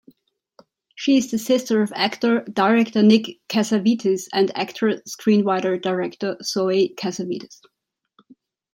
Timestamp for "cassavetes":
3.49-4.27, 6.97-7.59